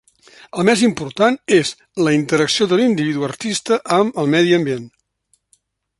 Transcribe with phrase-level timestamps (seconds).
[0.61, 1.73] El més important és
[2.07, 4.89] la interacció de l'individu artista amb el medi ambient.